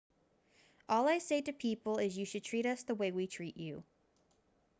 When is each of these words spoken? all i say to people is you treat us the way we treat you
all 0.89 1.07
i 1.07 1.19
say 1.19 1.41
to 1.41 1.53
people 1.53 1.99
is 1.99 2.17
you 2.17 2.25
treat 2.25 2.65
us 2.65 2.81
the 2.81 2.95
way 2.95 3.11
we 3.11 3.27
treat 3.27 3.55
you 3.57 3.83